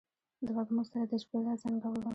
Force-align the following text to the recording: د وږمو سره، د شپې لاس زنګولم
د 0.45 0.47
وږمو 0.55 0.83
سره، 0.89 1.03
د 1.11 1.13
شپې 1.23 1.37
لاس 1.45 1.59
زنګولم 1.63 2.09